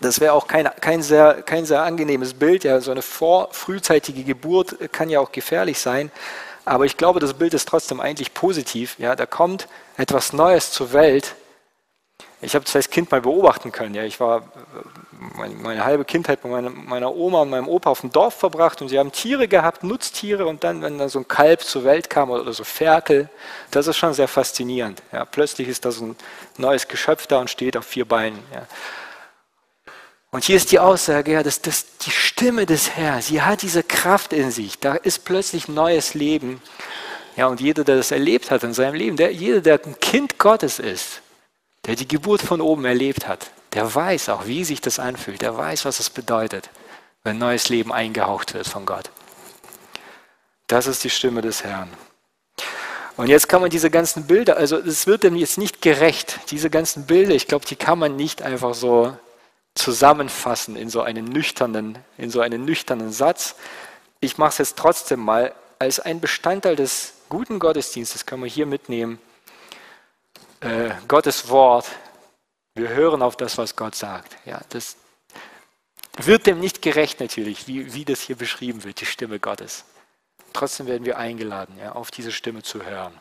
[0.00, 2.64] das wäre auch kein, kein, sehr, kein sehr angenehmes Bild.
[2.64, 6.10] Ja, so eine vor, frühzeitige Geburt kann ja auch gefährlich sein.
[6.64, 8.96] Aber ich glaube, das Bild ist trotzdem eigentlich positiv.
[8.98, 11.34] Ja, da kommt etwas Neues zur Welt.
[12.46, 13.96] Ich habe das als Kind mal beobachten können.
[13.96, 14.44] Ja, ich war
[15.36, 18.80] meine, meine halbe Kindheit bei meiner, meiner, Oma und meinem Opa auf dem Dorf verbracht
[18.80, 22.08] und sie haben Tiere gehabt, Nutztiere und dann, wenn dann so ein Kalb zur Welt
[22.08, 23.28] kam oder so Ferkel,
[23.72, 25.02] das ist schon sehr faszinierend.
[25.10, 26.16] Ja, plötzlich ist da so ein
[26.56, 28.38] neues Geschöpf da und steht auf vier Beinen.
[28.54, 28.62] Ja.
[30.30, 33.82] Und hier ist die Aussage, ja, dass, dass die Stimme des Herrn, sie hat diese
[33.82, 34.78] Kraft in sich.
[34.78, 36.62] Da ist plötzlich neues Leben.
[37.34, 40.38] Ja, und jeder, der das erlebt hat in seinem Leben, der, jeder, der ein Kind
[40.38, 41.22] Gottes ist,
[41.86, 45.42] der die Geburt von oben erlebt hat, der weiß auch, wie sich das anfühlt.
[45.42, 46.70] Der weiß, was es bedeutet,
[47.24, 49.10] wenn neues Leben eingehaucht wird von Gott.
[50.66, 51.88] Das ist die Stimme des Herrn.
[53.16, 56.68] Und jetzt kann man diese ganzen Bilder, also es wird dem jetzt nicht gerecht, diese
[56.68, 59.16] ganzen Bilder, ich glaube, die kann man nicht einfach so
[59.74, 63.54] zusammenfassen in so einen nüchternen, in so einen nüchternen Satz.
[64.20, 68.66] Ich mache es jetzt trotzdem mal als ein Bestandteil des guten Gottesdienstes, können wir hier
[68.66, 69.18] mitnehmen.
[70.60, 71.86] Äh, Gottes Wort.
[72.74, 74.36] Wir hören auf das, was Gott sagt.
[74.44, 74.96] Ja, das
[76.18, 79.84] wird dem nicht gerecht natürlich, wie, wie das hier beschrieben wird, die Stimme Gottes.
[80.52, 83.12] Trotzdem werden wir eingeladen, ja, auf diese Stimme zu hören.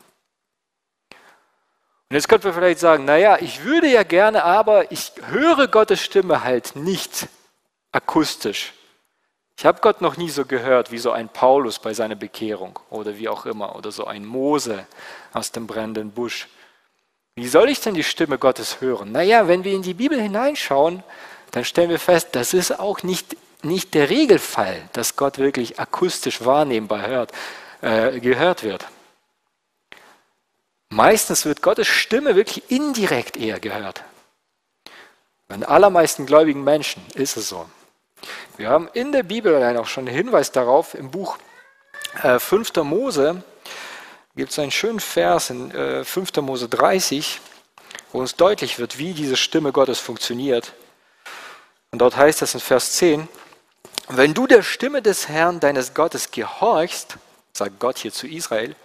[2.10, 6.02] Und jetzt könnte man vielleicht sagen, naja, ich würde ja gerne, aber ich höre Gottes
[6.02, 7.28] Stimme halt nicht
[7.92, 8.74] akustisch.
[9.58, 13.18] Ich habe Gott noch nie so gehört wie so ein Paulus bei seiner Bekehrung oder
[13.18, 14.86] wie auch immer oder so ein Mose
[15.34, 16.48] aus dem brennenden Busch.
[17.36, 19.12] Wie soll ich denn die Stimme Gottes hören?
[19.12, 21.04] Naja, wenn wir in die Bibel hineinschauen,
[21.52, 26.46] dann stellen wir fest, das ist auch nicht, nicht der Regelfall, dass Gott wirklich akustisch
[26.46, 27.34] wahrnehmbar hört,
[27.82, 28.86] äh, gehört wird.
[30.90, 34.04] Meistens wird Gottes Stimme wirklich indirekt eher gehört.
[35.50, 37.66] Bei den allermeisten gläubigen Menschen ist es so.
[38.56, 41.38] Wir haben in der Bibel allein auch schon einen Hinweis darauf, im Buch
[42.24, 42.76] äh, 5.
[42.78, 43.44] Mose
[44.36, 46.36] gibt es einen schönen Vers in äh, 5.
[46.38, 47.40] Mose 30,
[48.12, 50.74] wo uns deutlich wird, wie diese Stimme Gottes funktioniert.
[51.92, 53.28] Und dort heißt es in Vers 10,
[54.10, 57.18] wenn du der Stimme des Herrn deines Gottes gehorchst,
[57.54, 58.76] sagt Gott hier zu Israel,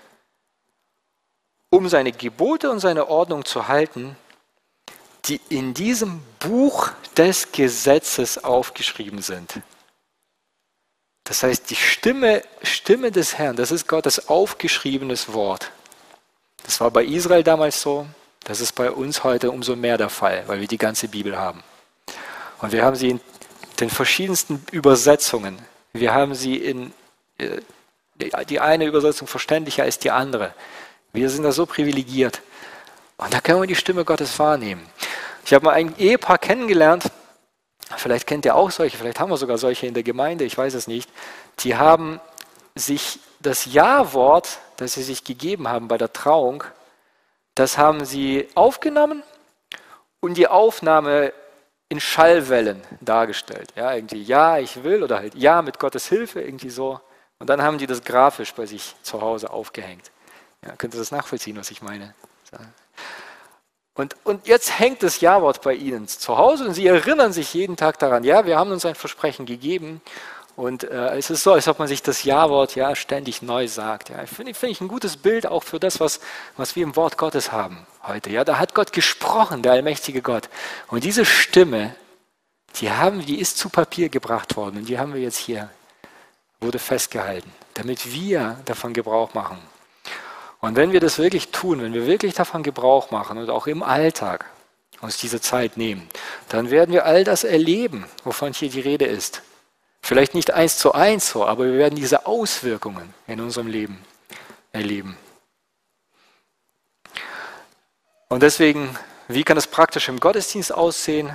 [1.70, 4.16] um seine Gebote und seine Ordnung zu halten,
[5.26, 9.60] die in diesem Buch des Gesetzes aufgeschrieben sind.
[11.24, 15.70] Das heißt, die Stimme, Stimme des Herrn, das ist Gottes aufgeschriebenes Wort.
[16.64, 18.06] Das war bei Israel damals so,
[18.44, 21.62] das ist bei uns heute umso mehr der Fall, weil wir die ganze Bibel haben.
[22.60, 23.20] Und wir haben sie in
[23.80, 25.58] den verschiedensten Übersetzungen.
[25.92, 26.92] Wir haben sie in,
[27.38, 27.60] äh,
[28.48, 30.54] die eine Übersetzung verständlicher als die andere.
[31.12, 32.42] Wir sind da so privilegiert.
[33.16, 34.86] Und da können wir die Stimme Gottes wahrnehmen.
[35.44, 37.10] Ich habe mal ein Ehepaar kennengelernt,
[37.96, 40.74] vielleicht kennt ihr auch solche, vielleicht haben wir sogar solche in der Gemeinde, ich weiß
[40.74, 41.10] es nicht.
[41.60, 42.20] Die haben
[42.74, 46.64] sich das Ja-Wort, das sie sich gegeben haben bei der Trauung,
[47.54, 49.22] das haben sie aufgenommen
[50.20, 51.32] und die Aufnahme
[51.88, 53.72] in Schallwellen dargestellt.
[53.76, 57.00] Ja, irgendwie Ja, ich will oder halt Ja mit Gottes Hilfe, irgendwie so.
[57.38, 60.10] Und dann haben die das grafisch bei sich zu Hause aufgehängt.
[60.64, 62.14] Ja, könnt ihr das nachvollziehen, was ich meine?
[64.00, 67.76] Und, und jetzt hängt das Ja-Wort bei Ihnen zu Hause und Sie erinnern sich jeden
[67.76, 70.00] Tag daran, ja, wir haben uns ein Versprechen gegeben
[70.56, 74.08] und äh, es ist so, als ob man sich das Ja-Wort ja ständig neu sagt.
[74.08, 74.24] Ja.
[74.26, 76.20] Finde find ich ein gutes Bild auch für das, was,
[76.56, 78.30] was wir im Wort Gottes haben heute.
[78.30, 78.44] Ja.
[78.44, 80.48] Da hat Gott gesprochen, der allmächtige Gott.
[80.88, 81.94] Und diese Stimme,
[82.76, 85.68] die, haben, die ist zu Papier gebracht worden und die haben wir jetzt hier,
[86.60, 89.58] wurde festgehalten, damit wir davon Gebrauch machen.
[90.60, 93.82] Und wenn wir das wirklich tun, wenn wir wirklich davon Gebrauch machen und auch im
[93.82, 94.46] Alltag
[95.00, 96.08] uns diese Zeit nehmen,
[96.48, 99.42] dann werden wir all das erleben, wovon hier die Rede ist.
[100.02, 104.02] Vielleicht nicht eins zu eins so, aber wir werden diese Auswirkungen in unserem Leben
[104.72, 105.16] erleben.
[108.28, 108.96] Und deswegen,
[109.28, 111.30] wie kann es praktisch im Gottesdienst aussehen?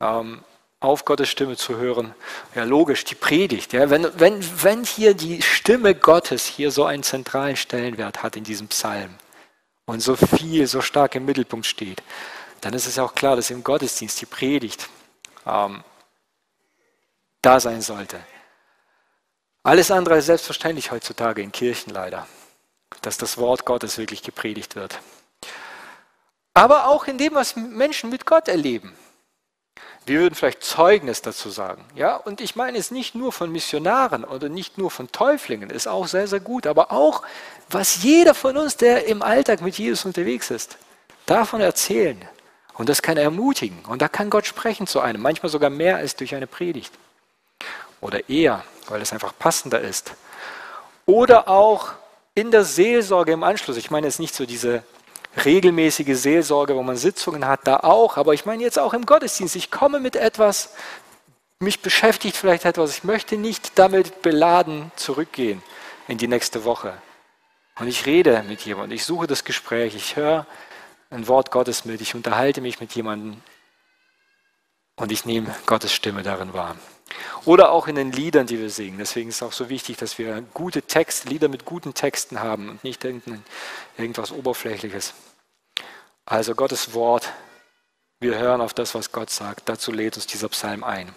[0.00, 0.42] Ähm,
[0.84, 2.14] auf Gottes Stimme zu hören.
[2.54, 3.72] Ja, logisch, die Predigt.
[3.72, 8.44] Ja, wenn, wenn, wenn hier die Stimme Gottes hier so einen zentralen Stellenwert hat in
[8.44, 9.14] diesem Psalm
[9.86, 12.02] und so viel, so stark im Mittelpunkt steht,
[12.60, 14.88] dann ist es ja auch klar, dass im Gottesdienst die Predigt
[15.46, 15.82] ähm,
[17.42, 18.20] da sein sollte.
[19.62, 22.26] Alles andere ist selbstverständlich heutzutage in Kirchen leider,
[23.02, 24.98] dass das Wort Gottes wirklich gepredigt wird.
[26.52, 28.96] Aber auch in dem, was Menschen mit Gott erleben.
[30.06, 31.84] Wir würden vielleicht Zeugnis dazu sagen.
[31.94, 35.86] Ja, und ich meine es nicht nur von Missionaren oder nicht nur von Täuflingen, ist
[35.86, 37.22] auch sehr, sehr gut, aber auch,
[37.70, 40.76] was jeder von uns, der im Alltag mit Jesus unterwegs ist,
[41.24, 42.22] davon erzählen.
[42.74, 43.84] Und das kann ermutigen.
[43.86, 46.92] Und da kann Gott sprechen zu einem, manchmal sogar mehr als durch eine Predigt.
[48.00, 50.12] Oder eher, weil es einfach passender ist.
[51.06, 51.92] Oder auch
[52.34, 53.76] in der Seelsorge im Anschluss.
[53.76, 54.82] Ich meine jetzt nicht so diese
[55.44, 59.56] regelmäßige Seelsorge, wo man Sitzungen hat, da auch, aber ich meine jetzt auch im Gottesdienst.
[59.56, 60.74] Ich komme mit etwas,
[61.58, 65.62] mich beschäftigt vielleicht etwas, ich möchte nicht damit beladen zurückgehen
[66.08, 66.92] in die nächste Woche.
[67.78, 70.46] Und ich rede mit jemandem, ich suche das Gespräch, ich höre
[71.10, 73.40] ein Wort Gottes mit, ich unterhalte mich mit jemandem
[74.96, 76.76] und ich nehme Gottes Stimme darin wahr.
[77.44, 78.98] Oder auch in den Liedern, die wir singen.
[78.98, 82.70] Deswegen ist es auch so wichtig, dass wir gute Texte, Lieder mit guten Texten haben
[82.70, 85.14] und nicht irgendwas Oberflächliches.
[86.24, 87.32] Also Gottes Wort,
[88.20, 89.68] wir hören auf das, was Gott sagt.
[89.68, 91.14] Dazu lädt uns dieser Psalm ein.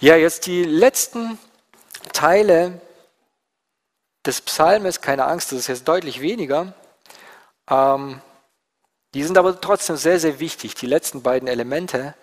[0.00, 1.38] Ja, jetzt die letzten
[2.12, 2.80] Teile
[4.26, 6.74] des Psalmes, keine Angst, das ist jetzt deutlich weniger.
[7.68, 8.20] Ähm,
[9.14, 12.14] die sind aber trotzdem sehr, sehr wichtig, die letzten beiden Elemente.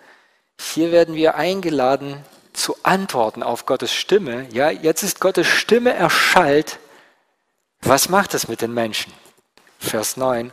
[0.60, 4.48] Hier werden wir eingeladen zu antworten auf Gottes Stimme.
[4.52, 6.80] Ja, jetzt ist Gottes Stimme erschallt.
[7.82, 9.13] Was macht es mit den Menschen?
[9.80, 10.52] Vers 9.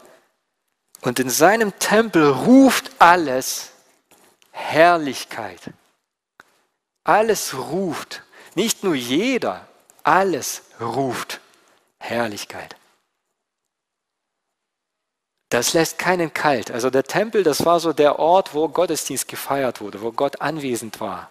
[1.01, 3.71] Und in seinem Tempel ruft alles
[4.51, 5.61] Herrlichkeit.
[7.03, 8.23] Alles ruft.
[8.55, 9.67] Nicht nur jeder,
[10.03, 11.41] alles ruft
[11.99, 12.77] Herrlichkeit.
[15.55, 16.73] Das lässt keinen kalt.
[16.73, 20.99] Also der Tempel, das war so der Ort, wo Gottesdienst gefeiert wurde, wo Gott anwesend
[20.99, 21.31] war.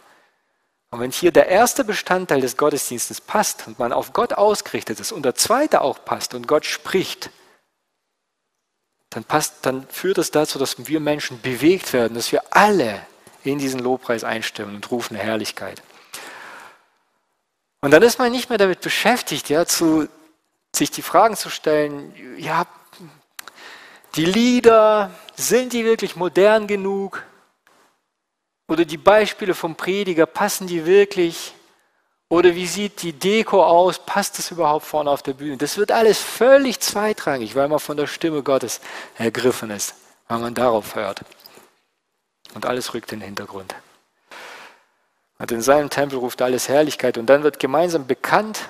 [0.92, 5.12] Und wenn hier der erste Bestandteil des Gottesdienstes passt und man auf Gott ausgerichtet ist
[5.12, 7.32] und der zweite auch passt und Gott spricht,
[9.10, 13.06] dann, passt, dann führt es dazu, dass wir Menschen bewegt werden, dass wir alle
[13.44, 15.84] in diesen Lobpreis einstimmen und rufen Herrlichkeit.
[17.82, 20.08] Und dann ist man nicht mehr damit beschäftigt, ja, zu,
[20.74, 22.66] sich die Fragen zu stellen, ja,
[24.16, 27.24] die Lieder, sind die wirklich modern genug?
[28.68, 31.54] Oder die Beispiele vom Prediger, passen die wirklich?
[32.30, 34.00] Oder wie sieht die Deko aus?
[34.00, 35.58] Passt das überhaupt vorne auf der Bühne?
[35.58, 38.82] Das wird alles völlig zweitrangig, weil man von der Stimme Gottes
[39.18, 39.96] ergriffen ist,
[40.28, 41.22] weil man darauf hört.
[42.54, 43.76] Und alles rückt in den Hintergrund.
[45.40, 47.18] Und in seinem Tempel ruft alles Herrlichkeit.
[47.18, 48.70] Und dann wird gemeinsam bekannt,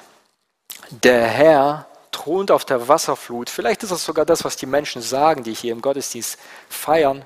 [0.90, 3.50] der Herr thront auf der Wasserflut.
[3.50, 7.26] Vielleicht ist das sogar das, was die Menschen sagen, die hier im Gottesdienst feiern,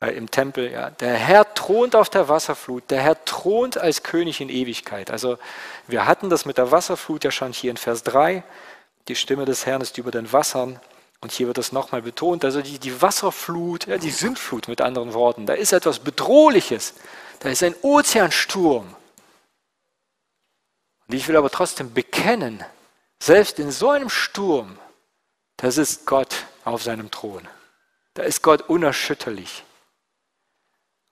[0.00, 0.72] äh, im Tempel.
[0.72, 0.90] Ja.
[0.90, 2.90] Der Herr thront auf der Wasserflut.
[2.90, 5.10] Der Herr thront als König in Ewigkeit.
[5.10, 5.38] Also
[5.86, 8.42] wir hatten das mit der Wasserflut ja schon hier in Vers 3.
[9.08, 10.80] Die Stimme des Herrn ist über den Wassern.
[11.20, 12.44] Und hier wird das nochmal betont.
[12.44, 15.46] Also die, die Wasserflut, ja, die Sündflut mit anderen Worten.
[15.46, 16.94] Da ist etwas Bedrohliches.
[17.40, 18.94] Da ist ein Ozeansturm.
[21.08, 22.64] Und ich will aber trotzdem bekennen,
[23.26, 24.78] selbst in so einem Sturm,
[25.56, 27.46] da sitzt Gott auf seinem Thron.
[28.14, 29.64] Da ist Gott unerschütterlich.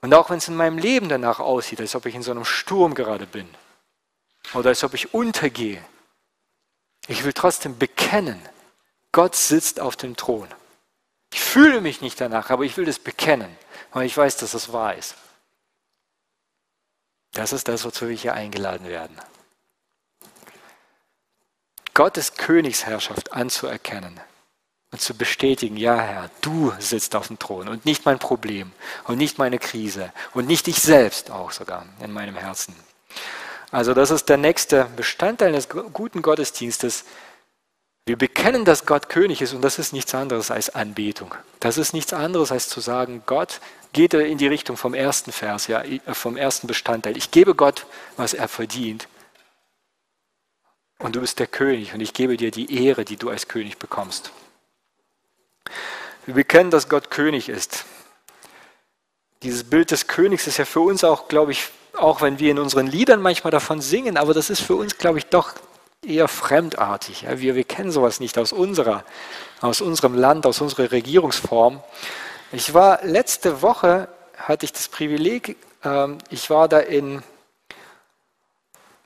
[0.00, 2.44] Und auch wenn es in meinem Leben danach aussieht, als ob ich in so einem
[2.44, 3.48] Sturm gerade bin
[4.53, 5.85] oder als ob ich untergehe,
[7.09, 8.40] ich will trotzdem bekennen,
[9.12, 10.48] Gott sitzt auf dem Thron.
[11.33, 13.57] Ich fühle mich nicht danach, aber ich will das bekennen,
[13.92, 15.14] weil ich weiß, dass das wahr ist.
[17.33, 19.20] Das ist das, wozu wir hier eingeladen werden.
[21.94, 24.20] Gottes Königsherrschaft anzuerkennen
[24.90, 28.72] und zu bestätigen, ja Herr, du sitzt auf dem Thron und nicht mein Problem
[29.04, 32.74] und nicht meine Krise und nicht ich selbst auch sogar in meinem Herzen.
[33.70, 37.04] Also das ist der nächste Bestandteil des guten Gottesdienstes.
[38.07, 41.35] Wir bekennen, dass Gott König ist und das ist nichts anderes als Anbetung.
[41.61, 43.61] Das ist nichts anderes als zu sagen, Gott
[43.92, 47.16] geht in die Richtung vom ersten Vers, ja, vom ersten Bestandteil.
[47.16, 49.09] Ich gebe Gott, was er verdient
[51.05, 53.77] und du bist der König und ich gebe dir die Ehre, die du als König
[53.77, 54.33] bekommst.
[56.25, 57.85] Wir bekennen, dass Gott König ist.
[59.43, 62.59] Dieses Bild des Königs ist ja für uns auch, glaube ich, auch wenn wir in
[62.59, 65.53] unseren Liedern manchmal davon singen, aber das ist für uns, glaube ich, doch
[66.03, 67.27] eher fremdartig.
[67.29, 69.05] Wir, wir kennen sowas nicht aus unserer,
[69.61, 71.83] aus unserem Land, aus unserer Regierungsform.
[72.51, 77.23] Ich war letzte Woche, hatte ich das Privileg, äh, ich war da in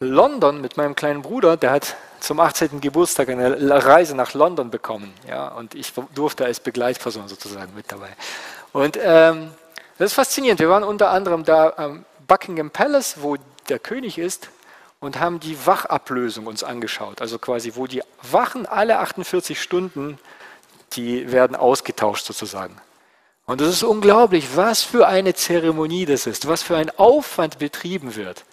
[0.01, 2.81] London mit meinem kleinen Bruder, der hat zum 18.
[2.81, 5.13] Geburtstag eine Reise nach London bekommen.
[5.29, 8.11] Ja, und ich durfte als Begleitperson sozusagen mit dabei.
[8.73, 9.51] Und ähm,
[9.99, 10.61] das ist faszinierend.
[10.61, 13.37] Wir waren unter anderem da am Buckingham Palace, wo
[13.69, 14.51] der König ist,
[15.01, 17.21] und haben die Wachablösung uns angeschaut.
[17.21, 20.19] Also quasi, wo die Wachen alle 48 Stunden,
[20.93, 22.77] die werden ausgetauscht sozusagen.
[23.47, 28.15] Und es ist unglaublich, was für eine Zeremonie das ist, was für ein Aufwand betrieben
[28.15, 28.45] wird.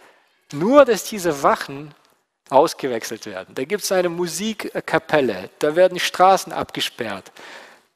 [0.60, 1.94] Nur, dass diese Wachen
[2.50, 3.56] ausgewechselt werden.
[3.56, 7.32] Da gibt es eine Musikkapelle, da werden Straßen abgesperrt,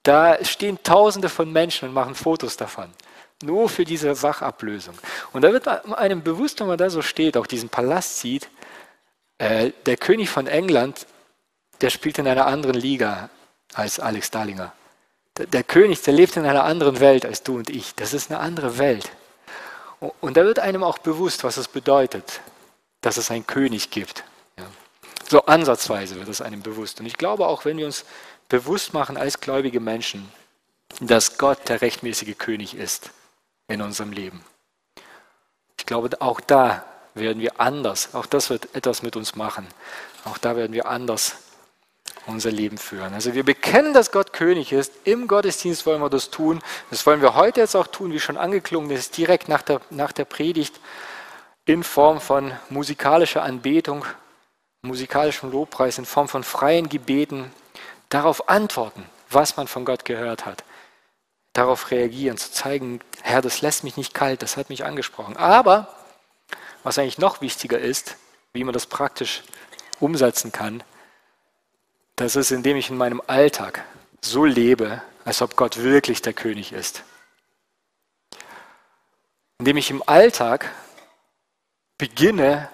[0.03, 2.89] da stehen Tausende von Menschen und machen Fotos davon.
[3.43, 4.97] Nur für diese Wachablösung.
[5.31, 8.49] Und da wird einem bewusst, wenn man da so steht, auch diesen Palast sieht,
[9.37, 11.05] äh, der König von England,
[11.79, 13.29] der spielt in einer anderen Liga
[13.73, 14.73] als Alex Dahlinger.
[15.37, 17.95] Der, der König, der lebt in einer anderen Welt als du und ich.
[17.95, 19.09] Das ist eine andere Welt.
[19.99, 22.41] Und, da wird einem auch bewusst, was es bedeutet,
[23.01, 24.23] dass es einen König gibt.
[24.57, 24.65] Ja.
[25.29, 26.99] So ansatzweise wird es einem bewusst.
[26.99, 28.05] Und ich glaube auch, wenn wir uns
[28.47, 30.31] bewusst machen als gläubige Menschen,
[31.01, 33.11] dass Gott der rechtmäßige König ist,
[33.67, 34.43] in unserem Leben.
[35.77, 36.83] Ich glaube, auch da
[37.13, 39.67] werden wir anders, auch das wird etwas mit uns machen.
[40.25, 41.35] Auch da werden wir anders
[42.25, 43.13] unser Leben führen.
[43.13, 44.93] Also wir bekennen, dass Gott König ist.
[45.03, 46.59] Im Gottesdienst wollen wir das tun.
[46.89, 50.11] Das wollen wir heute jetzt auch tun, wie schon angeklungen ist, direkt nach der, nach
[50.11, 50.79] der Predigt
[51.65, 54.05] in Form von musikalischer Anbetung,
[54.81, 57.51] musikalischem Lobpreis, in Form von freien Gebeten,
[58.09, 60.63] darauf antworten, was man von Gott gehört hat
[61.53, 65.37] darauf reagieren, zu zeigen, Herr, das lässt mich nicht kalt, das hat mich angesprochen.
[65.37, 65.93] Aber
[66.83, 68.15] was eigentlich noch wichtiger ist,
[68.53, 69.43] wie man das praktisch
[69.99, 70.83] umsetzen kann,
[72.19, 73.85] das ist, indem ich in meinem Alltag
[74.21, 77.03] so lebe, als ob Gott wirklich der König ist.
[79.57, 80.69] Indem ich im Alltag
[81.97, 82.69] beginne,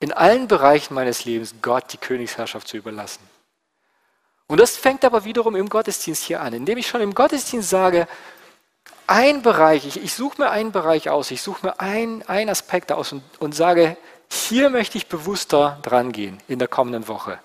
[0.00, 3.22] in allen Bereichen meines Lebens Gott die Königsherrschaft zu überlassen.
[4.48, 8.08] Und das fängt aber wiederum im Gottesdienst hier an, indem ich schon im Gottesdienst sage,
[9.06, 13.12] ein Bereich, ich, ich suche mir einen Bereich aus, ich suche mir einen, Aspekt aus
[13.12, 13.96] und, und sage,
[14.28, 17.38] hier möchte ich bewusster dran gehen in der kommenden Woche.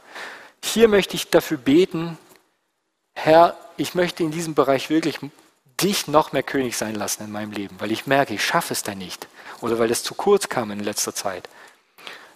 [0.64, 2.18] Hier möchte ich dafür beten,
[3.14, 5.20] Herr, ich möchte in diesem Bereich wirklich
[5.82, 8.82] dich noch mehr König sein lassen in meinem Leben, weil ich merke, ich schaffe es
[8.82, 9.28] da nicht
[9.60, 11.50] oder weil es zu kurz kam in letzter Zeit.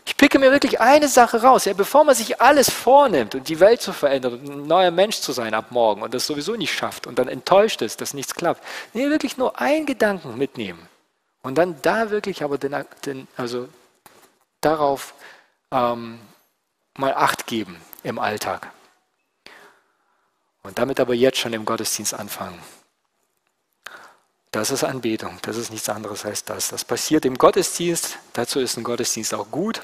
[0.06, 3.60] Ich picke mir wirklich eine Sache raus, ja, bevor man sich alles vornimmt und die
[3.62, 6.74] Welt zu verändern und ein neuer Mensch zu sein ab morgen und das sowieso nicht
[6.74, 8.62] schafft und dann enttäuscht ist, dass nichts klappt.
[8.94, 10.88] Nee, wirklich nur einen Gedanken mitnehmen
[11.44, 13.70] und dann da wirklich aber den, den also
[14.62, 15.14] darauf
[15.72, 16.20] ähm,
[16.98, 18.72] mal Acht geben im Alltag.
[20.64, 22.62] Und damit aber jetzt schon im Gottesdienst anfangen.
[24.52, 26.70] Das ist Anbetung, das ist nichts anderes als das.
[26.70, 29.82] Das passiert im Gottesdienst, dazu ist ein Gottesdienst auch gut.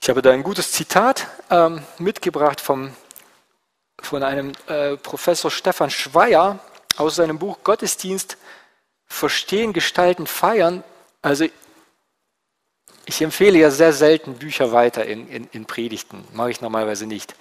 [0.00, 2.94] Ich habe da ein gutes Zitat ähm, mitgebracht vom,
[4.00, 6.58] von einem äh, Professor Stefan Schweier
[6.96, 8.36] aus seinem Buch Gottesdienst
[9.06, 10.82] Verstehen, Gestalten, Feiern.
[11.20, 11.46] Also
[13.04, 17.34] ich empfehle ja sehr selten Bücher weiter in, in, in Predigten, mache ich normalerweise nicht.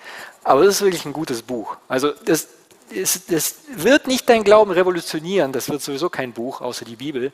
[0.43, 1.77] Aber das ist wirklich ein gutes Buch.
[1.87, 2.47] Also das,
[2.93, 7.31] das, das wird nicht dein Glauben revolutionieren, das wird sowieso kein Buch, außer die Bibel.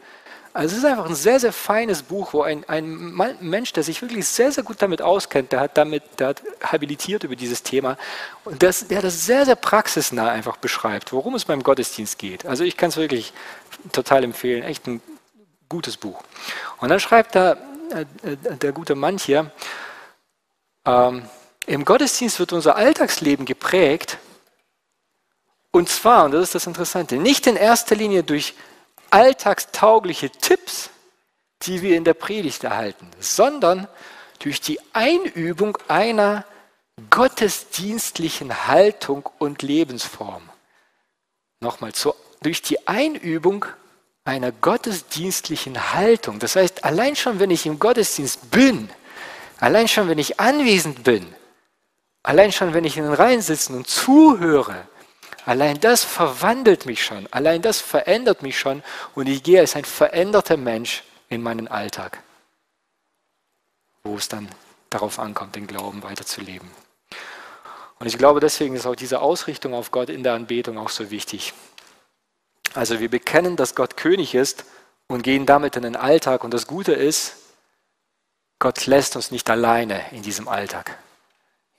[0.53, 4.01] Also es ist einfach ein sehr, sehr feines Buch, wo ein, ein Mensch, der sich
[4.01, 7.95] wirklich sehr, sehr gut damit auskennt, der hat damit, der hat habilitiert über dieses Thema
[8.43, 12.45] und das, der das sehr, sehr praxisnah einfach beschreibt, worum es beim Gottesdienst geht.
[12.47, 13.33] Also ich kann es wirklich
[13.91, 14.99] total empfehlen, echt ein
[15.69, 16.23] gutes Buch.
[16.79, 17.55] Und dann schreibt äh,
[18.62, 19.52] der gute Mann hier,
[20.86, 21.28] ähm,
[21.65, 24.17] im Gottesdienst wird unser Alltagsleben geprägt
[25.71, 28.56] und zwar, und das ist das Interessante, nicht in erster Linie durch
[29.12, 30.89] alltagstaugliche Tipps,
[31.63, 33.88] die wir in der Predigt erhalten, sondern
[34.39, 36.45] durch die Einübung einer
[37.12, 40.50] gottesdienstlichen Haltung und Lebensform.
[41.60, 43.65] Nochmal, zu, durch die Einübung
[44.27, 46.39] einer gottesdienstlichen Haltung.
[46.39, 48.89] Das heißt, allein schon, wenn ich im Gottesdienst bin,
[49.59, 51.25] allein schon, wenn ich anwesend bin,
[52.23, 54.87] allein schon, wenn ich in den Reihen sitze und zuhöre,
[55.47, 58.83] Allein das verwandelt mich schon, allein das verändert mich schon
[59.15, 62.21] und ich gehe als ein veränderter Mensch in meinen Alltag,
[64.04, 64.49] wo es dann
[64.89, 66.69] darauf ankommt, den Glauben weiterzuleben.
[67.97, 71.12] Und ich glaube, deswegen ist auch diese Ausrichtung auf Gott in der Anbetung auch so
[71.12, 71.54] wichtig.
[72.78, 74.63] Also wir bekennen, dass Gott König ist
[75.08, 76.44] und gehen damit in den Alltag.
[76.44, 77.34] Und das Gute ist,
[78.60, 80.96] Gott lässt uns nicht alleine in diesem Alltag.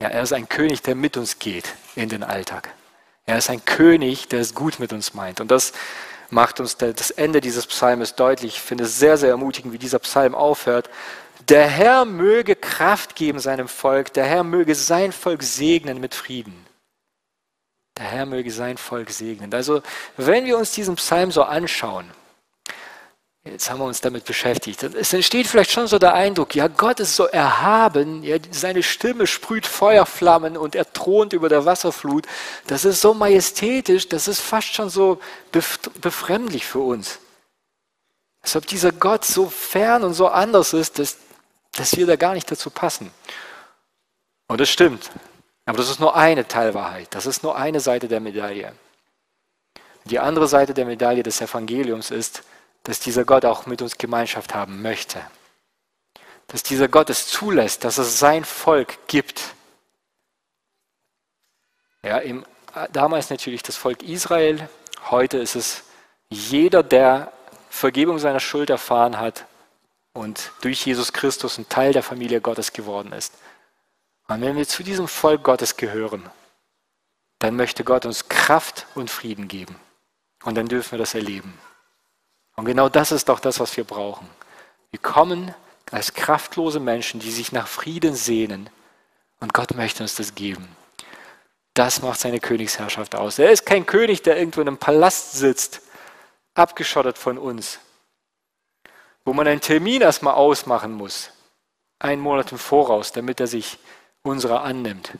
[0.02, 2.74] Ja, er ist ein König, der mit uns geht in den Alltag.
[3.26, 5.40] Er ist ein König, der es gut mit uns meint.
[5.40, 5.72] Und das
[6.30, 8.56] macht uns das Ende dieses Psalmes deutlich.
[8.56, 10.90] Ich finde es sehr, sehr ermutigend, wie dieser Psalm aufhört.
[11.48, 16.67] Der Herr möge Kraft geben seinem Volk, der Herr möge sein Volk segnen mit Frieden.
[17.98, 19.52] Der Herr möge sein Volk segnen.
[19.52, 19.82] Also
[20.16, 22.10] wenn wir uns diesen Psalm so anschauen,
[23.52, 24.82] Jetzt haben wir uns damit beschäftigt.
[24.82, 29.26] Es entsteht vielleicht schon so der Eindruck, ja, Gott ist so erhaben, ja, seine Stimme
[29.26, 32.26] sprüht Feuerflammen und er thront über der Wasserflut.
[32.66, 35.20] Das ist so majestätisch, das ist fast schon so
[36.00, 37.20] befremdlich für uns.
[38.42, 41.16] Als ob dieser Gott so fern und so anders ist, dass,
[41.72, 43.10] dass wir da gar nicht dazu passen.
[44.48, 45.10] Und das stimmt.
[45.68, 47.08] Aber das ist nur eine Teilwahrheit.
[47.10, 48.72] Das ist nur eine Seite der Medaille.
[50.06, 52.42] Die andere Seite der Medaille des Evangeliums ist,
[52.84, 55.20] dass dieser Gott auch mit uns Gemeinschaft haben möchte.
[56.46, 59.42] Dass dieser Gott es zulässt, dass es sein Volk gibt.
[62.02, 62.46] Ja, im,
[62.90, 64.70] damals natürlich das Volk Israel,
[65.10, 65.82] heute ist es
[66.30, 67.30] jeder, der
[67.68, 69.44] Vergebung seiner Schuld erfahren hat
[70.14, 73.34] und durch Jesus Christus ein Teil der Familie Gottes geworden ist.
[74.28, 76.28] Und wenn wir zu diesem Volk Gottes gehören,
[77.38, 79.76] dann möchte Gott uns Kraft und Frieden geben.
[80.44, 81.58] Und dann dürfen wir das erleben.
[82.56, 84.28] Und genau das ist doch das, was wir brauchen.
[84.90, 85.54] Wir kommen
[85.90, 88.68] als kraftlose Menschen, die sich nach Frieden sehnen.
[89.40, 90.68] Und Gott möchte uns das geben.
[91.74, 93.38] Das macht seine Königsherrschaft aus.
[93.38, 95.80] Er ist kein König, der irgendwo in einem Palast sitzt,
[96.54, 97.78] abgeschottet von uns,
[99.24, 101.30] wo man einen Termin erstmal ausmachen muss,
[102.00, 103.78] einen Monat im Voraus, damit er sich
[104.28, 105.12] unserer annimmt.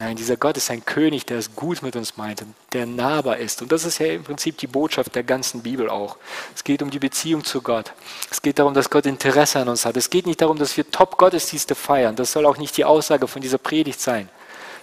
[0.00, 3.62] Nein, dieser Gott ist ein König, der es gut mit uns meint, der nahbar ist.
[3.62, 6.18] Und das ist ja im Prinzip die Botschaft der ganzen Bibel auch.
[6.54, 7.92] Es geht um die Beziehung zu Gott.
[8.30, 9.96] Es geht darum, dass Gott Interesse an uns hat.
[9.96, 12.16] Es geht nicht darum, dass wir Top-Gottesdienste feiern.
[12.16, 14.28] Das soll auch nicht die Aussage von dieser Predigt sein.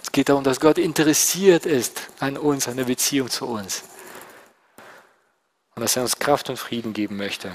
[0.02, 3.84] Es geht darum, dass Gott interessiert ist an uns, an der Beziehung zu uns.
[5.74, 7.52] Und dass er uns Kraft und Frieden geben möchte.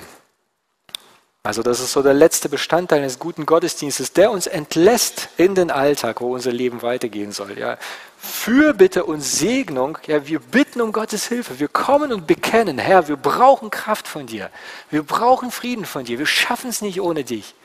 [1.47, 5.71] Also das ist so der letzte Bestandteil eines guten Gottesdienstes, der uns entlässt in den
[5.71, 7.57] Alltag, wo unser Leben weitergehen soll.
[7.57, 7.77] Ja.
[8.17, 11.57] Fürbitte und Segnung, ja, wir bitten um Gottes Hilfe.
[11.57, 14.49] Wir kommen und bekennen, Herr, wir brauchen Kraft von dir.
[14.89, 16.19] Wir brauchen Frieden von dir.
[16.19, 17.55] Wir schaffen es nicht ohne dich.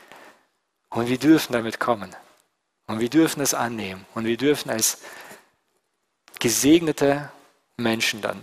[0.89, 2.15] Und wir dürfen damit kommen.
[2.87, 4.05] Und wir dürfen es annehmen.
[4.15, 4.99] Und wir dürfen als
[6.39, 7.29] gesegnete
[7.75, 8.41] Menschen dann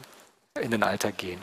[0.60, 1.40] in den Alltag gehen.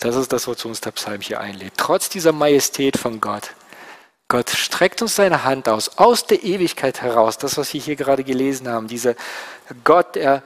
[0.00, 1.74] Das ist das, wozu uns der Psalm hier einlädt.
[1.76, 3.50] Trotz dieser Majestät von Gott.
[4.28, 7.38] Gott streckt uns seine Hand aus, aus der Ewigkeit heraus.
[7.38, 8.88] Das, was wir hier gerade gelesen haben.
[8.88, 9.14] Dieser
[9.84, 10.42] Gott, er,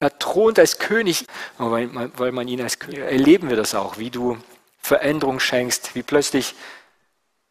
[0.00, 1.26] er thront als König.
[1.58, 4.36] Weil weil man ihn als König, erleben wir das auch, wie du
[4.78, 6.54] Veränderung schenkst, wie plötzlich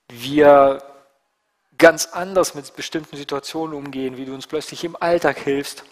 [0.09, 0.81] wir
[1.77, 5.83] ganz anders mit bestimmten Situationen umgehen, wie du uns plötzlich im Alltag hilfst.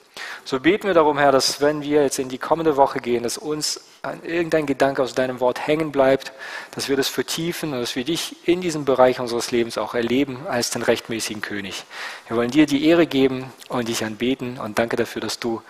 [0.44, 3.38] So beten wir darum, Herr, dass wenn wir jetzt in die kommende Woche gehen, dass
[3.38, 3.82] uns
[4.24, 6.32] irgendein Gedanke aus deinem Wort hängen bleibt,
[6.72, 10.46] dass wir das vertiefen und dass wir dich in diesem Bereich unseres Lebens auch erleben
[10.48, 11.84] als den rechtmäßigen König.
[12.28, 15.62] Wir wollen dir die Ehre geben und dich anbeten und danke dafür, dass du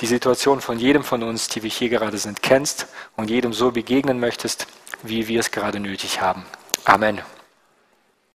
[0.00, 2.86] die Situation von jedem von uns, die wir hier gerade sind, kennst
[3.16, 4.66] und jedem so begegnen möchtest,
[5.02, 6.44] wie wir es gerade nötig haben.
[6.84, 7.20] Amen.